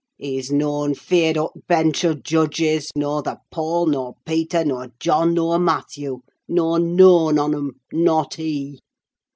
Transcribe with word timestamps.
He's 0.17 0.51
noan 0.51 0.95
feared 0.95 1.37
o' 1.37 1.51
t' 1.53 1.61
bench 1.67 2.03
o' 2.03 2.15
judges, 2.15 2.89
norther 2.95 3.37
Paul, 3.51 3.85
nur 3.85 4.15
Peter, 4.25 4.65
nur 4.65 4.89
John, 4.99 5.35
nur 5.35 5.59
Matthew, 5.59 6.21
nor 6.47 6.79
noan 6.79 7.37
on 7.37 7.53
'em, 7.53 7.71
not 7.93 8.33
he! 8.33 8.79